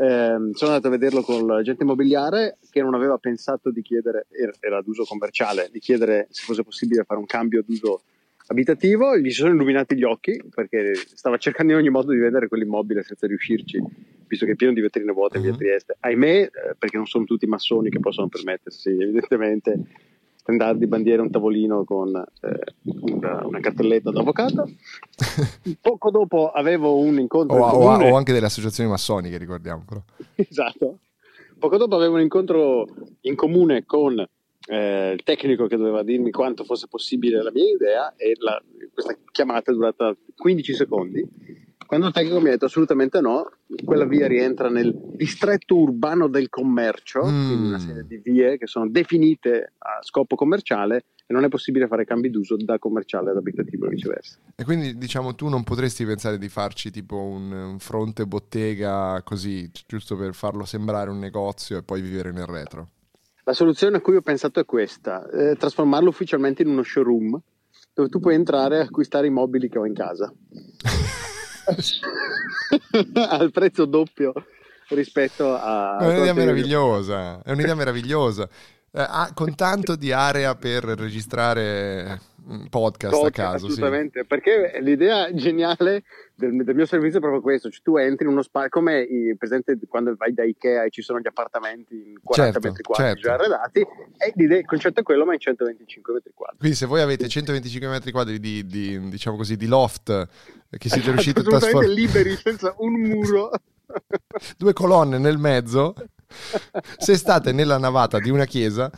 Eh, 0.00 0.50
sono 0.52 0.70
andato 0.70 0.86
a 0.86 0.90
vederlo 0.90 1.22
con 1.22 1.44
l'agente 1.44 1.82
immobiliare 1.82 2.58
che 2.70 2.80
non 2.82 2.94
aveva 2.94 3.18
pensato 3.18 3.72
di 3.72 3.82
chiedere, 3.82 4.26
era, 4.30 4.52
era 4.60 4.80
d'uso 4.80 5.02
commerciale, 5.02 5.68
di 5.72 5.80
chiedere 5.80 6.28
se 6.30 6.44
fosse 6.44 6.62
possibile 6.62 7.02
fare 7.02 7.18
un 7.18 7.26
cambio 7.26 7.64
d'uso 7.66 8.02
abitativo, 8.46 9.18
gli 9.18 9.28
si 9.30 9.40
sono 9.40 9.52
illuminati 9.52 9.96
gli 9.96 10.04
occhi 10.04 10.40
perché 10.54 10.94
stava 10.94 11.36
cercando 11.36 11.72
in 11.72 11.78
ogni 11.78 11.90
modo 11.90 12.12
di 12.12 12.18
vendere 12.18 12.46
quell'immobile 12.46 13.02
senza 13.02 13.26
riuscirci, 13.26 13.82
visto 14.28 14.46
che 14.46 14.52
è 14.52 14.54
pieno 14.54 14.72
di 14.72 14.80
vetrine 14.80 15.10
vuote 15.12 15.38
in 15.38 15.42
via 15.42 15.52
Mhm. 15.52 15.58
Trieste. 15.58 15.96
Ahimè, 15.98 16.42
eh, 16.42 16.50
perché 16.78 16.96
non 16.96 17.06
sono 17.06 17.24
tutti 17.24 17.46
massoni 17.46 17.90
che 17.90 17.98
possono 17.98 18.28
permettersi, 18.28 18.90
evidentemente, 18.90 19.80
standard 20.48 20.78
di 20.78 20.86
bandiera, 20.86 21.20
un 21.20 21.30
tavolino 21.30 21.84
con 21.84 22.16
eh, 22.16 22.74
una, 23.12 23.44
una 23.44 23.60
cartelletta 23.60 24.10
d'avvocato. 24.10 24.66
Poco 25.80 26.10
dopo 26.10 26.50
avevo 26.50 26.98
un 26.98 27.18
incontro 27.20 27.56
O, 27.62 27.94
in 27.94 28.02
o- 28.06 28.10
o 28.12 28.16
anche 28.16 28.32
delle 28.32 28.46
associazioni 28.46 28.88
massoniche, 28.88 29.36
ricordiamo. 29.36 29.84
Però. 29.86 30.02
Esatto. 30.36 31.00
Poco 31.58 31.76
dopo 31.76 31.96
avevo 31.96 32.14
un 32.14 32.20
incontro 32.22 32.86
in 33.22 33.34
comune 33.34 33.84
con 33.84 34.18
eh, 34.70 35.10
il 35.12 35.22
tecnico 35.24 35.66
che 35.66 35.76
doveva 35.76 36.02
dirmi 36.02 36.30
quanto 36.30 36.64
fosse 36.64 36.86
possibile 36.88 37.42
la 37.42 37.50
mia 37.52 37.68
idea 37.68 38.14
e 38.16 38.32
la- 38.38 38.62
questa 38.92 39.16
chiamata 39.30 39.70
è 39.70 39.74
durata 39.74 40.16
15 40.36 40.74
secondi. 40.74 41.28
Quando 41.88 42.08
il 42.08 42.12
tecnico 42.12 42.38
mi 42.38 42.48
ha 42.48 42.50
detto 42.50 42.66
assolutamente 42.66 43.18
no, 43.22 43.50
quella 43.82 44.04
via 44.04 44.26
rientra 44.26 44.68
nel 44.68 44.94
distretto 45.14 45.74
urbano 45.74 46.28
del 46.28 46.50
commercio, 46.50 47.24
Mm. 47.24 47.46
quindi 47.46 47.66
una 47.68 47.78
serie 47.78 48.06
di 48.06 48.20
vie 48.22 48.58
che 48.58 48.66
sono 48.66 48.86
definite 48.90 49.72
a 49.78 49.98
scopo 50.02 50.36
commerciale 50.36 51.06
e 51.26 51.32
non 51.32 51.44
è 51.44 51.48
possibile 51.48 51.86
fare 51.86 52.04
cambi 52.04 52.28
d'uso 52.28 52.56
da 52.58 52.78
commerciale 52.78 53.30
ad 53.30 53.38
abitativo 53.38 53.86
e 53.86 53.88
viceversa. 53.88 54.36
E 54.54 54.64
quindi 54.64 54.98
diciamo 54.98 55.34
tu 55.34 55.48
non 55.48 55.64
potresti 55.64 56.04
pensare 56.04 56.36
di 56.36 56.50
farci 56.50 56.90
tipo 56.90 57.16
un, 57.16 57.50
un 57.52 57.78
fronte 57.78 58.26
bottega 58.26 59.22
così, 59.24 59.70
giusto 59.86 60.14
per 60.14 60.34
farlo 60.34 60.66
sembrare 60.66 61.08
un 61.08 61.18
negozio 61.18 61.78
e 61.78 61.82
poi 61.82 62.02
vivere 62.02 62.32
nel 62.32 62.44
retro. 62.44 62.88
La 63.44 63.54
soluzione 63.54 63.96
a 63.96 64.00
cui 64.02 64.16
ho 64.16 64.20
pensato 64.20 64.60
è 64.60 64.66
questa, 64.66 65.26
eh, 65.30 65.56
trasformarlo 65.56 66.10
ufficialmente 66.10 66.60
in 66.60 66.68
uno 66.68 66.82
showroom 66.82 67.40
dove 67.94 68.10
tu 68.10 68.20
puoi 68.20 68.34
entrare 68.34 68.76
e 68.76 68.80
acquistare 68.82 69.26
i 69.26 69.30
mobili 69.30 69.70
che 69.70 69.78
ho 69.78 69.86
in 69.86 69.94
casa 69.94 70.30
al 73.28 73.50
prezzo 73.50 73.84
doppio 73.84 74.32
rispetto 74.88 75.54
a... 75.54 75.98
È 75.98 76.06
un'idea 76.06 76.32
meravigliosa, 76.32 77.42
è 77.42 77.50
un'idea 77.50 77.74
meravigliosa. 77.74 78.48
Eh, 78.90 79.00
ah, 79.00 79.30
con 79.34 79.54
tanto 79.54 79.96
di 79.96 80.12
area 80.12 80.54
per 80.54 80.84
registrare 80.84 82.20
un 82.48 82.68
podcast, 82.70 83.14
a 83.14 83.18
Podcast, 83.18 83.50
caso. 83.52 83.66
Sì. 83.66 83.72
assolutamente, 83.72 84.24
perché 84.24 84.78
l'idea 84.80 85.32
geniale 85.34 86.04
del, 86.34 86.64
del 86.64 86.74
mio 86.74 86.86
servizio 86.86 87.18
è 87.18 87.20
proprio 87.20 87.42
questo, 87.42 87.68
cioè 87.68 87.82
tu 87.82 87.96
entri 87.96 88.24
in 88.24 88.32
uno 88.32 88.42
spazio, 88.42 88.70
come 88.70 89.06
presente 89.36 89.78
quando 89.86 90.14
vai 90.16 90.32
da 90.32 90.44
Ikea 90.44 90.84
e 90.84 90.90
ci 90.90 91.02
sono 91.02 91.20
gli 91.20 91.26
appartamenti 91.26 91.94
in 91.94 92.18
40 92.22 92.52
Certo, 92.52 92.68
metri 92.68 92.82
quadri 92.82 93.04
certo. 93.04 93.20
già 93.20 93.34
arredati, 93.34 93.80
e 93.80 94.32
l'idea- 94.36 94.58
il 94.58 94.64
concetto 94.64 95.00
è 95.00 95.02
quello 95.02 95.26
ma 95.26 95.34
in 95.34 95.40
125 95.40 96.14
metri 96.14 96.32
quadri. 96.34 96.56
Quindi 96.58 96.76
se 96.76 96.86
voi 96.86 97.02
avete 97.02 97.28
125 97.28 97.88
metri 97.88 98.10
quadri 98.10 98.40
di, 98.40 98.64
di, 98.64 99.08
diciamo 99.10 99.36
così, 99.36 99.56
di 99.56 99.66
loft 99.66 100.08
eh, 100.08 100.78
che 100.78 100.88
siete 100.88 101.10
riusciti 101.10 101.40
a 101.40 101.42
trasformare 101.42 101.88
liberi 101.88 102.34
senza 102.36 102.74
un 102.78 102.92
muro 102.98 103.50
due 104.56 104.72
colonne 104.72 105.18
nel 105.18 105.36
mezzo, 105.36 105.94
se 106.98 107.16
state 107.16 107.52
nella 107.52 107.78
navata 107.78 108.18
di 108.18 108.30
una 108.30 108.44
chiesa, 108.44 108.90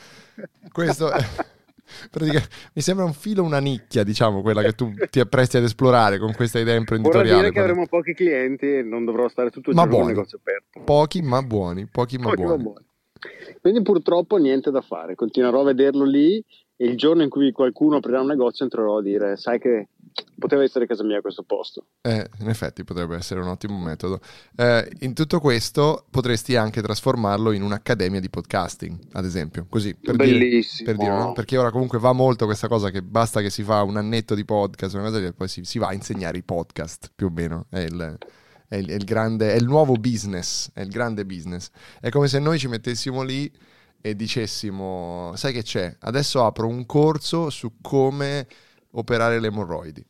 questo 0.72 1.10
è- 1.10 1.24
pratica- 2.10 2.42
mi 2.74 2.82
sembra 2.82 3.04
un 3.04 3.12
filo, 3.12 3.42
una 3.42 3.58
nicchia, 3.60 4.02
diciamo, 4.04 4.42
quella 4.42 4.62
che 4.62 4.72
tu 4.72 4.92
ti 5.10 5.20
appresti 5.20 5.56
ad 5.56 5.64
esplorare 5.64 6.18
con 6.18 6.32
questa 6.34 6.58
idea 6.58 6.74
vorrà 6.78 6.80
imprenditoriale. 6.80 7.40
dire 7.40 7.52
che 7.52 7.60
avremo 7.60 7.86
pochi 7.86 8.14
clienti 8.14 8.76
e 8.76 8.82
non 8.82 9.04
dovrò 9.04 9.28
stare 9.28 9.50
tutto 9.50 9.70
il 9.70 9.76
Ma 9.76 9.82
giorno 9.82 9.96
buoni. 9.98 10.12
negozio 10.12 10.38
aperto 10.38 10.80
Pochi 10.84 11.22
ma 11.22 11.42
buoni, 11.42 11.86
pochi 11.86 12.18
ma 12.18 12.30
Pochi 12.30 12.42
ma 12.42 12.46
buoni. 12.48 12.62
buoni. 12.62 12.84
quindi 13.60 13.82
purtroppo 13.82 14.36
niente 14.36 14.70
da 14.70 14.80
fare 14.80 15.14
continuerò 15.14 15.60
a 15.60 15.64
vederlo 15.64 16.04
lì 16.04 16.42
e 16.76 16.86
il 16.86 16.96
giorno 16.96 17.22
in 17.22 17.28
cui 17.28 17.52
qualcuno 17.52 17.96
aprirà 17.96 18.20
un 18.20 18.26
negozio 18.28 18.64
entrerò 18.64 18.98
a 18.98 19.02
dire 19.02 19.36
sai 19.36 19.58
che 19.58 19.88
poteva 20.38 20.62
essere 20.62 20.86
casa 20.86 21.04
mia 21.04 21.20
questo 21.20 21.42
posto 21.42 21.86
Eh, 22.02 22.28
in 22.40 22.48
effetti 22.48 22.84
potrebbe 22.84 23.16
essere 23.16 23.40
un 23.40 23.48
ottimo 23.48 23.78
metodo. 23.78 24.20
Eh, 24.56 24.90
in 25.00 25.14
tutto 25.14 25.38
questo 25.40 26.06
potresti 26.10 26.56
anche 26.56 26.82
trasformarlo 26.82 27.52
in 27.52 27.62
un'accademia 27.62 28.20
di 28.20 28.30
podcasting, 28.30 28.98
ad 29.12 29.24
esempio, 29.24 29.66
così 29.68 29.94
per 29.94 30.16
dire, 30.16 30.38
bellissimo 30.38 30.88
per 30.90 30.96
dire, 30.98 31.10
no? 31.16 31.32
perché 31.32 31.56
ora 31.58 31.70
comunque 31.70 31.98
va 31.98 32.12
molto 32.12 32.46
questa 32.46 32.68
cosa 32.68 32.90
che 32.90 33.02
basta 33.02 33.40
che 33.40 33.50
si 33.50 33.62
fa 33.62 33.82
un 33.82 33.96
annetto 33.96 34.34
di 34.34 34.44
podcast, 34.44 34.94
una 34.94 35.04
cosa 35.04 35.18
e 35.18 35.32
poi 35.32 35.48
si, 35.48 35.64
si 35.64 35.78
va 35.78 35.88
a 35.88 35.94
insegnare 35.94 36.38
i 36.38 36.42
podcast, 36.42 37.10
più 37.14 37.26
o 37.26 37.30
meno, 37.30 37.66
è 37.68 37.80
il, 37.80 38.18
è 38.68 38.76
il- 38.76 38.88
è 38.88 38.94
il 38.94 39.04
grande, 39.04 39.52
è 39.52 39.56
il 39.56 39.64
nuovo 39.64 39.94
business, 39.94 40.70
è 40.72 40.80
il 40.80 40.90
grande 40.90 41.26
business. 41.26 41.70
È 42.00 42.08
come 42.08 42.28
se 42.28 42.38
noi 42.38 42.58
ci 42.58 42.68
mettessimo 42.68 43.22
lì 43.22 43.50
e 44.00 44.14
dicessimo, 44.16 45.32
sai 45.34 45.52
che 45.52 45.62
c'è? 45.62 45.94
Adesso 46.00 46.44
apro 46.44 46.66
un 46.66 46.86
corso 46.86 47.50
su 47.50 47.74
come 47.80 48.46
operare 48.92 49.38
le 49.40 49.48
emorroidi. 49.48 50.04